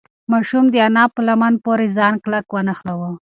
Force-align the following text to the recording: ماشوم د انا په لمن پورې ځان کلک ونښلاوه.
ماشوم 0.31 0.65
د 0.73 0.75
انا 0.87 1.03
په 1.13 1.21
لمن 1.27 1.53
پورې 1.65 1.87
ځان 1.97 2.13
کلک 2.23 2.45
ونښلاوه. 2.51 3.09